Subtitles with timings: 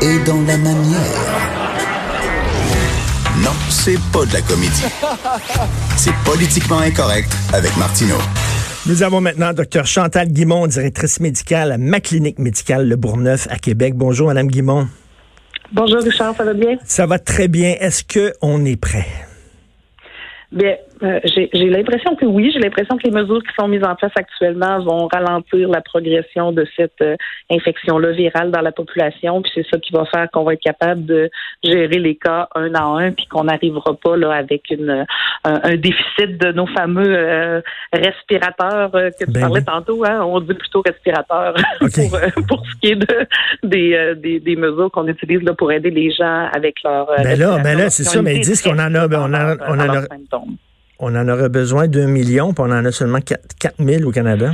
[0.00, 0.98] Est dans la manière.
[3.44, 4.84] Non, c'est pas de la comédie.
[5.96, 8.18] C'est politiquement incorrect avec Martineau.
[8.86, 13.58] Nous avons maintenant Dr Chantal Guimond, directrice médicale à ma clinique médicale Le Bourgneuf à
[13.58, 13.94] Québec.
[13.94, 14.88] Bonjour, Madame Guimond.
[15.72, 16.76] Bonjour Richard, ça va bien?
[16.84, 17.76] Ça va très bien.
[17.78, 19.06] Est-ce que on est prêt?
[20.50, 22.50] Bien, euh, j'ai l'impression que oui.
[22.52, 26.52] J'ai l'impression que les mesures qui sont mises en place actuellement vont ralentir la progression
[26.52, 27.16] de cette euh,
[27.50, 29.42] infection-là virale dans la population.
[29.42, 31.30] Puis c'est ça qui va faire qu'on va être capable de
[31.64, 35.04] gérer les cas un à un, puis qu'on n'arrivera pas là avec une
[35.44, 37.60] un, déficit de nos fameux euh,
[37.92, 40.04] respirateurs que tu ben parlais tantôt.
[40.04, 40.20] Hein?
[40.22, 43.26] On dit plutôt respirateurs pour, pour ce qui est de,
[43.64, 47.06] des, des, des mesures qu'on utilise là, pour aider les gens avec leur.
[47.06, 48.22] Ben là, ben là, c'est ça.
[48.22, 50.02] Mais ils disent qu'on en a, on, a, on en a,
[51.02, 54.52] on en aurait besoin d'un million, puis on en a seulement 4, 000 au Canada.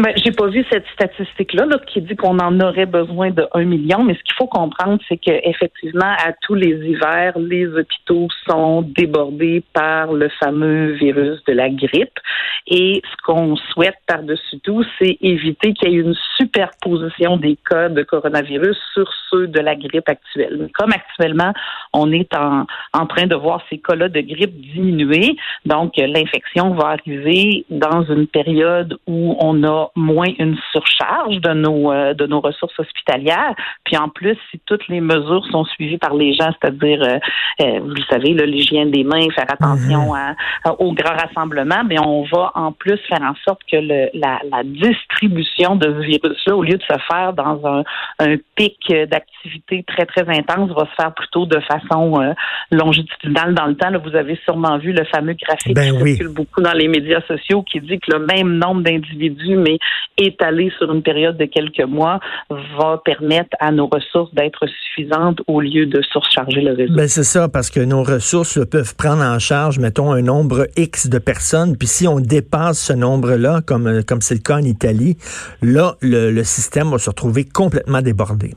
[0.00, 3.64] Ben, j'ai pas vu cette statistique-là là, qui dit qu'on en aurait besoin de 1
[3.64, 8.80] million, mais ce qu'il faut comprendre, c'est qu'effectivement, à tous les hivers, les hôpitaux sont
[8.80, 12.18] débordés par le fameux virus de la grippe.
[12.66, 17.90] Et ce qu'on souhaite par-dessus tout, c'est éviter qu'il y ait une superposition des cas
[17.90, 20.70] de coronavirus sur ceux de la grippe actuelle.
[20.78, 21.52] Comme actuellement,
[21.92, 22.64] on est en,
[22.94, 28.26] en train de voir ces cas-là de grippe diminuer, donc l'infection va arriver dans une
[28.26, 33.54] période où on a moins une surcharge de nos euh, de nos ressources hospitalières.
[33.84, 37.18] Puis en plus, si toutes les mesures sont suivies par les gens, c'est-à-dire, euh,
[37.62, 40.34] euh, vous le savez, l'hygiène des mains, faire attention mhm.
[40.64, 44.40] à, aux grands rassemblements, mais on va en plus faire en sorte que le, la,
[44.50, 47.84] la distribution de ce virus-là, au lieu de se faire dans un,
[48.18, 52.34] un pic d'activité très très intense, va se faire plutôt de façon
[52.70, 53.90] longitudinale dans le temps.
[53.90, 57.20] Là, vous avez sûrement vu le fameux graphique ben qui circule beaucoup dans les médias
[57.22, 59.69] sociaux qui dit que le même nombre d'individus, mais
[60.18, 62.20] étalé sur une période de quelques mois
[62.50, 66.94] va permettre à nos ressources d'être suffisantes au lieu de surcharger le réseau.
[66.94, 71.08] Ben c'est ça, parce que nos ressources peuvent prendre en charge, mettons, un nombre X
[71.08, 75.16] de personnes, puis si on dépasse ce nombre-là, comme comme c'est le cas en Italie,
[75.62, 78.54] là, le, le système va se retrouver complètement débordé.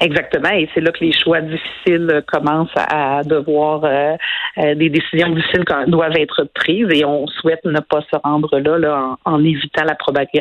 [0.00, 4.16] Exactement, et c'est là que les choix difficiles commencent à, devoir euh,
[4.58, 8.78] euh, des décisions difficiles doivent être prises et on souhaite ne pas se rendre là,
[8.78, 9.96] là en, évitant la,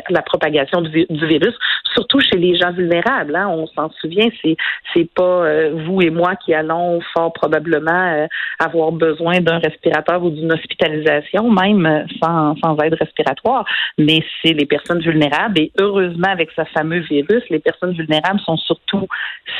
[0.10, 1.54] la propagation du, virus,
[1.94, 3.36] surtout chez les gens vulnérables.
[3.36, 3.48] Hein.
[3.50, 4.56] On s'en souvient, c'est
[4.94, 8.28] c'est pas euh, vous et moi qui allons fort probablement
[8.60, 13.66] avoir besoin d'un respirateur ou d'une hospitalisation, même sans, sans aide respiratoire,
[13.98, 18.58] mais c'est les personnes vulnérables et heureusement avec ce fameux virus, les personnes vulnérables sont
[18.58, 19.08] surtout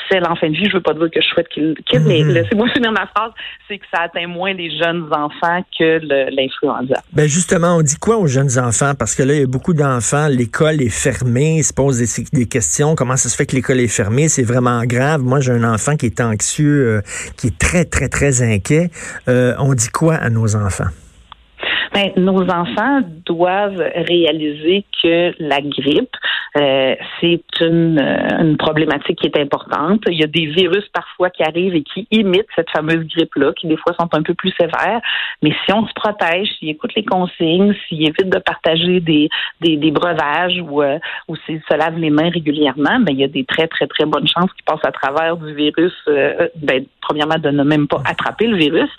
[0.10, 0.68] c'est l'enfant de vie.
[0.70, 2.32] Je veux pas dire que je souhaite qu'il quitte, mais mhm.
[2.32, 3.32] laissez-moi finir ma phrase.
[3.68, 6.00] C'est que ça atteint moins les jeunes enfants que
[6.36, 7.02] l'influenza.
[7.12, 8.94] Ben justement, on dit quoi aux jeunes enfants?
[8.98, 12.46] Parce que là, il y a beaucoup d'enfants, l'école est fermée, ils se posent des,
[12.46, 12.96] questions.
[12.96, 14.28] Comment ça se fait que l'école est fermée?
[14.28, 15.22] C'est vraiment grave.
[15.22, 17.02] Moi, j'ai un enfant qui est anxieux, euh,
[17.38, 18.90] qui est très, très, très inquiet.
[19.28, 20.90] Euh, on dit quoi à nos enfants?
[21.94, 26.16] Ben, nos enfants doivent réaliser que la grippe,
[26.58, 30.02] euh, c'est une, euh, une, problématique qui est importante.
[30.08, 33.68] Il y a des virus parfois qui arrivent et qui imitent cette fameuse grippe-là, qui
[33.68, 35.02] des fois sont un peu plus sévères.
[35.42, 39.30] Mais si on se protège, s'il écoute les consignes, s'il évite de partager des,
[39.62, 43.24] des, des breuvages ou, euh, ou s'il se lave les mains régulièrement, ben, il y
[43.24, 46.86] a des très, très, très bonnes chances qu'il passe à travers du virus, euh, ben,
[47.02, 48.90] premièrement, de ne même pas attraper le virus.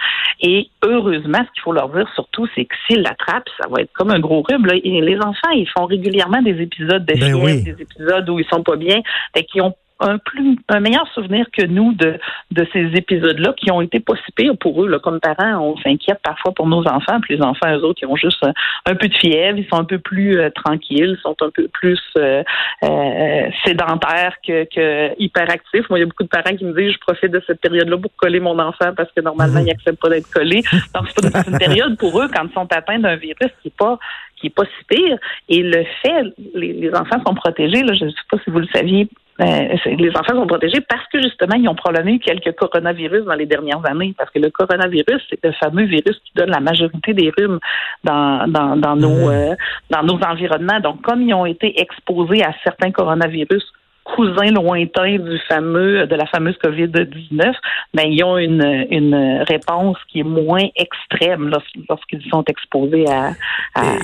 [0.40, 3.92] Et heureusement, ce qu'il faut leur dire surtout, c'est que s'ils l'attrapent, ça va être
[3.92, 4.66] comme un gros rhume.
[4.66, 4.74] Là.
[4.82, 8.62] Et les enfants, ils font régulièrement des épisodes de ben des épisodes où ils sont
[8.62, 9.00] pas bien,
[9.34, 12.18] et qui ont un plus un meilleur souvenir que nous de,
[12.50, 14.88] de ces épisodes-là qui ont été pas si pires pour eux.
[14.88, 14.98] Là.
[14.98, 18.16] Comme parents, on s'inquiète parfois pour nos enfants, puis les enfants, eux autres, ils ont
[18.16, 18.44] juste
[18.86, 21.68] un, peu de fièvre, ils sont un peu plus euh, tranquilles, ils sont un peu
[21.68, 22.42] plus euh,
[22.82, 25.88] euh, sédentaires que, que hyperactifs.
[25.88, 27.96] Moi, il y a beaucoup de parents qui me disent je profite de cette période-là
[27.98, 30.62] pour coller mon enfant parce que normalement, ils n'acceptent pas d'être collés.
[30.94, 33.76] Donc, c'est pas une période pour eux quand ils sont atteints d'un virus qui est
[33.76, 33.98] pas
[34.36, 35.18] qui est pas si pire.
[35.48, 36.24] Et le fait,
[36.54, 39.08] les, les enfants sont protégés, là, je ne sais pas si vous le saviez,
[39.38, 43.46] ben, les enfants sont protégés parce que justement, ils ont probablement quelques coronavirus dans les
[43.46, 44.14] dernières années.
[44.16, 47.58] Parce que le coronavirus, c'est le fameux virus qui donne la majorité des rhumes
[48.04, 49.32] dans, dans, dans nos, mmh.
[49.32, 49.54] euh,
[49.90, 50.80] dans nos environnements.
[50.80, 53.64] Donc, comme ils ont été exposés à certains coronavirus
[54.04, 57.52] cousins lointains du fameux de la fameuse COVID-19,
[57.94, 61.50] ben ils ont une, une réponse qui est moins extrême
[61.88, 63.32] lorsqu'ils sont exposés à.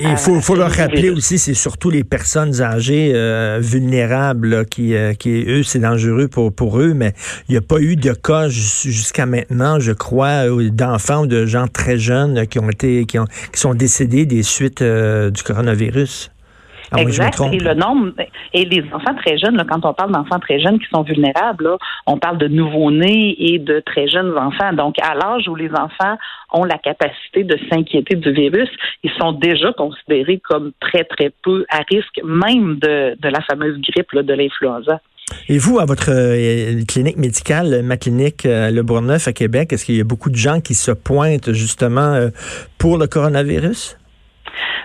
[0.01, 5.13] il faut, faut leur rappeler aussi, c'est surtout les personnes âgées euh, vulnérables qui, euh,
[5.13, 7.13] qui eux, c'est dangereux pour pour eux, mais
[7.47, 11.67] il n'y a pas eu de cas jusqu'à maintenant, je crois, d'enfants ou de gens
[11.67, 16.31] très jeunes qui ont été qui, ont, qui sont décédés des suites euh, du coronavirus.
[16.91, 17.41] Ah exact.
[17.53, 18.11] et le nombre
[18.53, 21.63] et les enfants très jeunes, là, quand on parle d'enfants très jeunes qui sont vulnérables,
[21.63, 24.73] là, on parle de nouveau-nés et de très jeunes enfants.
[24.73, 26.17] Donc, à l'âge où les enfants
[26.51, 28.69] ont la capacité de s'inquiéter du virus,
[29.03, 33.79] ils sont déjà considérés comme très très peu à risque, même de, de la fameuse
[33.81, 34.99] grippe là, de l'influenza.
[35.47, 39.85] Et vous, à votre euh, clinique médicale, ma clinique euh, Le Bourgneuf à Québec, est-ce
[39.85, 42.29] qu'il y a beaucoup de gens qui se pointent justement euh,
[42.77, 43.97] pour le coronavirus?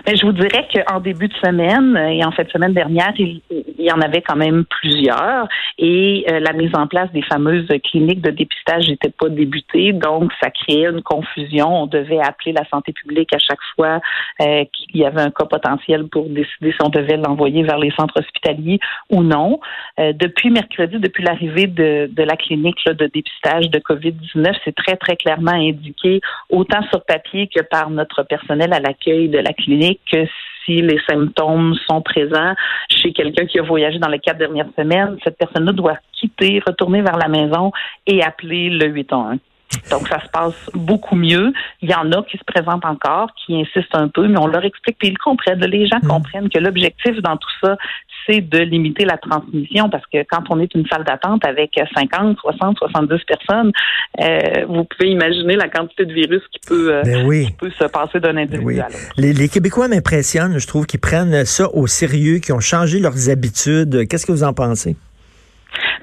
[0.05, 3.41] Mais je vous dirais qu'en début de semaine et en de semaine dernière, il,
[3.79, 5.47] y en avait quand même plusieurs
[5.77, 10.31] et euh, la mise en place des fameuses cliniques de dépistage n'était pas débutée, donc
[10.41, 11.83] ça créait une confusion.
[11.83, 13.99] On devait appeler la santé publique à chaque fois
[14.41, 17.91] euh, qu'il y avait un cas potentiel pour décider si on devait l'envoyer vers les
[17.91, 18.79] centres hospitaliers
[19.09, 19.59] ou non.
[19.99, 25.15] Euh, depuis mercredi, depuis l'arrivée de, la clinique de dépistage de COVID-19, c'est très très
[25.15, 30.25] clairement indiqué autant sur papier que par notre personnel à l'accueil de la clinique que
[30.65, 32.53] si les symptômes sont présents
[32.89, 37.01] chez quelqu'un qui a voyagé dans les quatre dernières semaines, cette personne-là doit quitter, retourner
[37.01, 37.71] vers la maison
[38.05, 39.39] et appeler le 811.
[39.91, 41.51] Donc, ça se passe beaucoup mieux.
[41.81, 44.63] Il y en a qui se présentent encore, qui insistent un peu, mais on leur
[44.63, 45.59] explique, puis ils comprennent.
[45.59, 46.07] Les gens mmh.
[46.07, 47.77] comprennent que l'objectif dans tout ça,
[48.27, 52.37] c'est de limiter la transmission parce que quand on est une salle d'attente avec 50,
[52.39, 53.71] 60, 70 personnes,
[54.21, 58.19] euh, vous pouvez imaginer la quantité de virus qui peut, euh, ben peut se passer
[58.19, 58.97] d'un individu à l'autre.
[59.17, 63.29] Les, les, Québécois m'impressionnent, je trouve, qu'ils prennent ça au sérieux, qui ont changé leurs
[63.29, 64.07] habitudes.
[64.07, 64.95] Qu'est-ce que vous en pensez?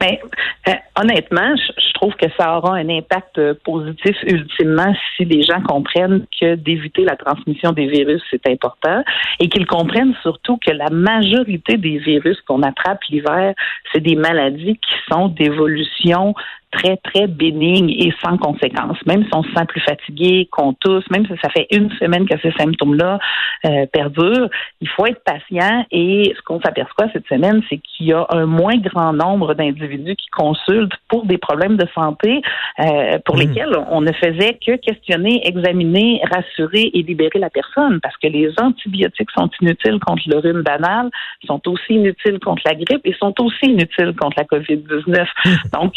[0.00, 0.20] Mais
[0.66, 5.42] ben, euh, honnêtement, je, trouve que ça aura un impact euh, positif ultimement si les
[5.42, 9.02] gens comprennent que d'éviter la transmission des virus, c'est important
[9.40, 13.54] et qu'ils comprennent surtout que la majorité des virus qu'on attrape l'hiver,
[13.90, 16.34] c'est des maladies qui sont d'évolution
[16.74, 18.98] très, très bénigne et sans conséquences.
[19.06, 22.26] Même si on se sent plus fatigué, qu'on tousse, même si ça fait une semaine
[22.26, 23.18] que ces symptômes-là
[23.66, 24.48] euh, perdurent,
[24.80, 28.46] il faut être patient et ce qu'on s'aperçoit cette semaine, c'est qu'il y a un
[28.46, 32.42] moins grand nombre d'individus qui consultent pour des problèmes de santé
[32.80, 33.40] euh, pour mmh.
[33.40, 38.50] lesquels on ne faisait que questionner, examiner, rassurer et libérer la personne parce que les
[38.60, 41.10] antibiotiques sont inutiles contre le rhume banal,
[41.46, 45.26] sont aussi inutiles contre la grippe et sont aussi inutiles contre la COVID-19.
[45.44, 45.50] Mmh.
[45.72, 45.94] Donc,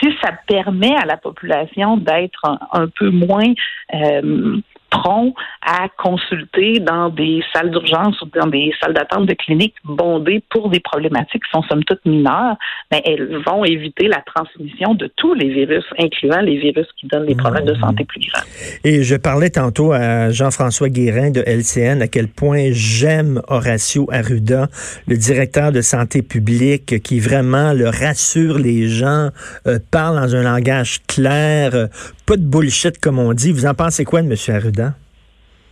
[0.00, 2.42] si ça permet à la population d'être
[2.72, 3.52] un, peu moins
[3.94, 9.74] euh, prompt à consulter dans des salles d'urgence ou dans des salles d'attente de cliniques
[9.84, 12.56] bondées pour des problématiques qui sont somme toute mineures,
[12.90, 17.26] mais elles vont éviter la transmission de tous les virus, incluant les virus qui donnent
[17.26, 18.44] des problèmes de santé plus graves.
[18.84, 24.68] Et je parlais tantôt à Jean-François Guérin de LCN à quel point j'aime Horacio Arruda,
[25.06, 29.28] le directeur de santé publique, qui vraiment le rassure les gens,
[29.66, 31.86] euh, parle dans un langage clair, euh,
[32.28, 33.52] pas de bullshit comme on dit.
[33.52, 34.36] Vous en pensez quoi de M.
[34.54, 34.94] Arruda?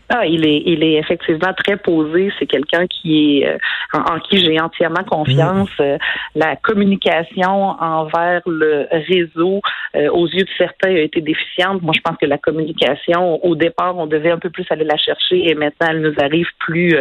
[0.08, 2.32] Ah, il est, il est effectivement très posé.
[2.38, 3.58] C'est quelqu'un qui est euh,
[3.92, 5.70] en, qui j'ai entièrement confiance.
[5.78, 5.82] Mm.
[5.82, 5.98] Euh,
[6.36, 9.60] la communication envers le réseau,
[9.96, 11.82] euh, aux yeux de certains, a été déficiente.
[11.82, 14.96] Moi, je pense que la communication, au départ, on devait un peu plus aller la
[14.96, 16.96] chercher, et maintenant, elle nous arrive plus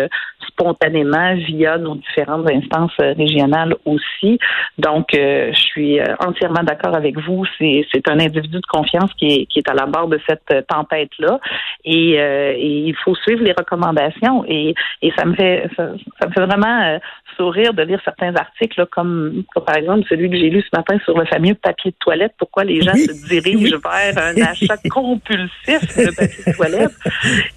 [0.48, 4.40] spontanément via nos différentes instances régionales aussi.
[4.78, 7.46] Donc, je suis entièrement d'accord avec vous.
[7.58, 10.68] C'est, c'est un individu de confiance qui est, qui est à la barre de cette
[10.68, 11.40] tempête là,
[11.84, 15.88] et, et il faut suivre les recommandations et, et ça me fait ça,
[16.28, 17.00] me fait vraiment euh,
[17.36, 21.18] sourire de lire certains articles comme, par exemple celui que j'ai lu ce matin sur
[21.18, 22.34] le fameux papier de toilette.
[22.38, 26.94] Pourquoi les gens se dirigent vers un achat compulsif de papier de toilette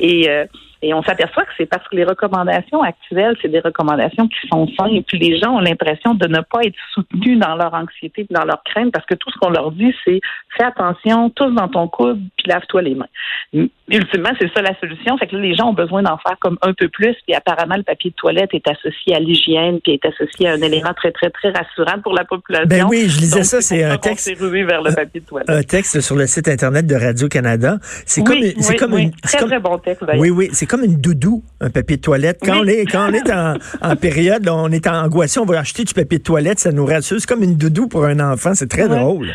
[0.00, 0.44] et euh,
[0.80, 4.68] et on s'aperçoit que c'est parce que les recommandations actuelles, c'est des recommandations qui sont
[4.78, 4.94] simples.
[4.94, 8.44] Et puis les gens ont l'impression de ne pas être soutenus dans leur anxiété, dans
[8.44, 10.20] leur crainte, parce que tout ce qu'on leur dit, c'est
[10.56, 13.08] fais attention, tous dans ton coude, puis lave-toi les mains.
[13.88, 15.16] Ultimement, c'est ça la solution.
[15.18, 17.14] Fait que là, les gens ont besoin d'en faire comme un peu plus.
[17.26, 20.60] Puis apparemment, le papier de toilette est associé à l'hygiène, puis est associé à un
[20.60, 22.68] élément très, très, très rassurant pour la population.
[22.68, 23.60] Ben oui, je lisais ça.
[23.60, 24.30] C'est un texte.
[24.38, 25.50] vers le papier de toilette.
[25.50, 27.78] Un texte sur le site internet de Radio Canada.
[28.04, 30.04] C'est comme, c'est comme une, très, très bon texte.
[30.18, 32.38] Oui, oui, c'est comme une doudou, un papier de toilette.
[32.44, 35.84] Quand on est, quand on est en, en période, on est angoissé, on va acheter
[35.84, 37.20] du papier de toilette, ça nous rassure.
[37.20, 38.54] C'est comme une doudou pour un enfant.
[38.54, 39.32] C'est très drôle.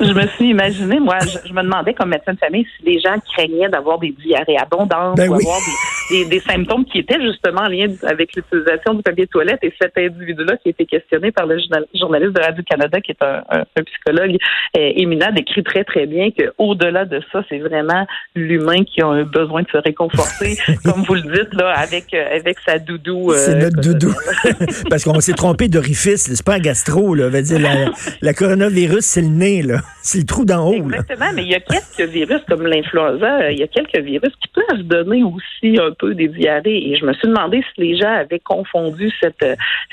[0.00, 3.16] Je me suis imaginé, moi, je, me demandais comme médecin de famille si les gens
[3.32, 7.68] craignaient d'avoir des diarrhées abondantes ben ou avoir des, des, symptômes qui étaient justement en
[7.68, 9.58] lien avec l'utilisation du papier de toilette.
[9.62, 11.58] Et cet individu-là qui a été questionné par le
[11.94, 14.36] journaliste de Radio-Canada, qui est un, un, psychologue
[14.76, 19.24] euh, éminent, décrit très, très bien qu'au-delà de ça, c'est vraiment l'humain qui a un
[19.24, 23.32] besoin de se réconforter, comme vous le dites, là, avec, euh, avec sa doudou.
[23.32, 24.14] Euh, c'est notre doudou.
[24.90, 27.28] Parce qu'on s'est trompé d'orifice, c'est pas un gastro, là.
[27.28, 27.90] Va dire, la,
[28.22, 29.80] la, coronavirus, c'est le nez, là.
[30.02, 30.74] C'est le trou d'en haut.
[30.74, 34.48] Exactement, mais il y a quelques virus comme l'influenza, il y a quelques virus qui
[34.48, 36.90] peuvent donner aussi un peu des diarrhées.
[36.90, 39.44] Et je me suis demandé si les gens avaient confondu cette,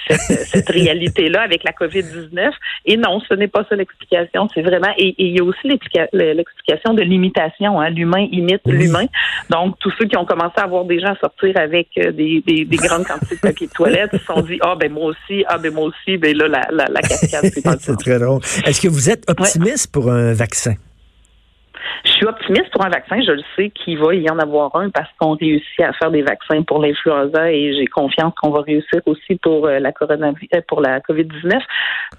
[0.07, 2.51] cette, cette réalité-là avec la COVID-19.
[2.85, 4.47] Et non, ce n'est pas ça l'explication.
[4.53, 7.79] C'est vraiment, et, il y a aussi l'explication de l'imitation.
[7.79, 7.89] Hein.
[7.89, 9.05] L'humain imite l'humain.
[9.49, 12.65] Donc, tous ceux qui ont commencé à avoir des gens sortir avec euh, des, des,
[12.65, 15.57] des grandes quantités de papier de toilette se sont dit, ah, ben moi aussi, ah,
[15.57, 17.45] ben moi aussi, ben là, la, la, la cascade,
[17.79, 18.41] c'est très drôle.
[18.65, 20.75] Est-ce que vous êtes optimiste pour un vaccin?
[22.03, 23.21] Je suis optimiste pour un vaccin.
[23.21, 26.21] Je le sais qu'il va y en avoir un parce qu'on réussit à faire des
[26.21, 31.59] vaccins pour l'influenza et j'ai confiance qu'on va réussir aussi pour euh, euh, la COVID-19.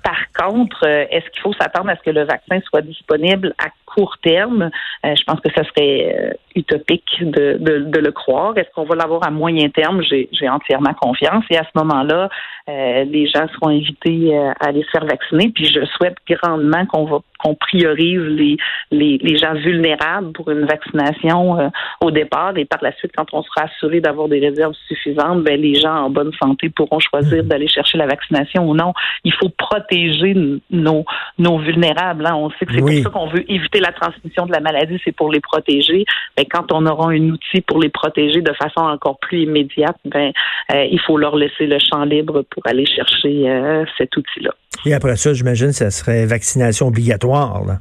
[0.03, 3.69] Par contre, euh, est-ce qu'il faut s'attendre à ce que le vaccin soit disponible à
[3.87, 4.71] court terme?
[5.05, 8.57] je pense que ça serait utopique de, le croire.
[8.59, 10.03] Est-ce qu'on va l'avoir à moyen terme?
[10.03, 11.45] J'ai entièrement confiance.
[11.51, 12.29] Et à ce moment-là,
[12.67, 15.51] les gens seront invités à aller se faire vacciner.
[15.55, 18.59] Puis je souhaite grandement qu'on priorise
[18.91, 19.96] les gens vulnérables
[20.35, 21.69] pour une vaccination euh,
[22.01, 25.61] au départ et par la suite, quand on sera assuré d'avoir des réserves suffisantes, ben,
[25.61, 27.49] les gens en bonne santé pourront choisir mhm.
[27.49, 28.93] d'aller chercher la vaccination ou non.
[29.25, 30.35] Il faut protéger
[30.71, 31.05] nos,
[31.39, 32.27] nos vulnérables.
[32.27, 32.35] Hein.
[32.37, 35.15] On sait que c'est pour ça qu'on veut éviter la transmission de la maladie, c'est
[35.15, 36.05] pour les protéger.
[36.37, 40.33] Ben, quand on aura un outil pour les protéger de façon encore plus immédiate, ben,
[40.73, 44.51] euh, il faut leur laisser le champ libre pour aller chercher euh, cet outil-là.
[44.85, 47.65] Et après ça, j'imagine, ça serait vaccination obligatoire.
[47.67, 47.79] Là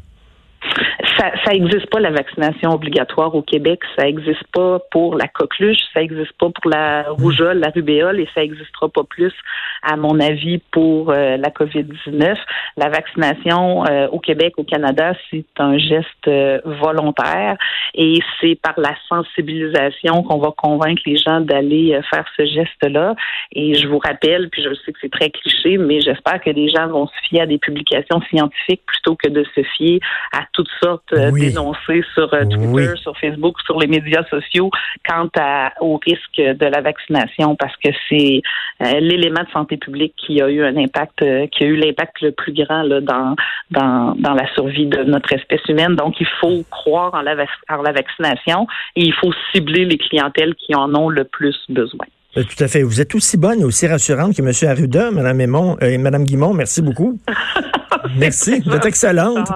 [1.18, 6.02] ça n'existe pas la vaccination obligatoire au Québec, ça n'existe pas pour la coqueluche, ça
[6.02, 9.34] n'existe pas pour la rougeole, la rubéole et ça n'existera pas plus,
[9.82, 12.36] à mon avis, pour euh, la COVID-19.
[12.78, 17.56] La vaccination euh, au Québec, au Canada, c'est un geste euh, volontaire
[17.94, 23.16] et c'est par la sensibilisation qu'on va convaincre les gens d'aller faire ce geste-là.
[23.54, 26.70] Et je vous rappelle, puis je sais que c'est très cliché, mais j'espère que les
[26.70, 30.00] gens vont se fier à des publications scientifiques plutôt que de se fier
[30.34, 34.72] à toutes sortes euh, dénoncer sur euh, Twitter, sur Facebook, sur les médias sociaux
[35.08, 38.42] quant à, au risque de la vaccination parce que c'est
[38.82, 42.32] euh, l'élément de santé publique qui a eu un impact, qui a eu l'impact le
[42.32, 43.36] plus grand là, dans,
[43.72, 45.96] dans, dans la survie de notre espèce humaine.
[45.96, 47.36] Donc, il faut croire en la,
[47.70, 52.06] en la vaccination et il faut cibler les clientèles qui en ont le plus besoin.
[52.36, 52.84] Tout à fait.
[52.84, 54.70] Vous êtes aussi bonne et aussi rassurante que M.
[54.70, 56.54] Arruda, Mme Aymon, et Mme Guimont.
[56.54, 57.18] Merci beaucoup.
[58.18, 59.50] Merci, vous êtes excellente.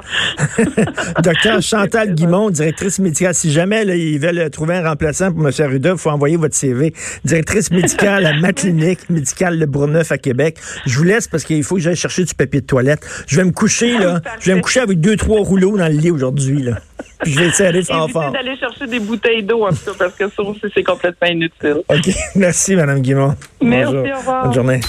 [1.24, 3.33] Docteur Chantal Guimont, directrice médicale.
[3.33, 5.53] Si jamais ils veulent trouver un remplaçant pour M.
[5.59, 6.93] Arruda, il faut envoyer votre CV.
[7.24, 10.57] Directrice médicale à ma clinique médicale Le Bourgneuf à Québec.
[10.86, 13.05] Je vous laisse parce qu'il faut que j'aille chercher du papier de toilette.
[13.27, 14.21] Je vais me coucher, là.
[14.39, 16.79] Je vais me coucher avec deux, trois rouleaux dans le lit aujourd'hui, là.
[17.21, 18.31] Puis je vais essayer d'aller fort fort.
[18.31, 21.81] d'aller chercher des bouteilles d'eau, en tout cas, parce que ça aussi, c'est complètement inutile.
[21.87, 22.09] OK.
[22.35, 23.35] Merci, Mme Guimont.
[23.61, 24.43] Merci, au revoir.
[24.45, 24.79] Bonne journée.